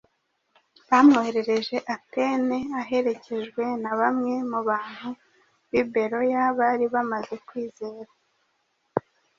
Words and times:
bamwohereje 0.89 1.77
Atene 1.95 2.57
aherekejwe 2.81 3.63
na 3.83 3.91
bamwe 3.99 4.33
mu 4.51 4.59
bantu 4.69 5.09
b’ 5.69 5.71
i 5.81 5.81
Beroya 5.91 6.43
bari 6.59 6.85
bamaze 6.93 7.35
kwizera. 7.47 8.11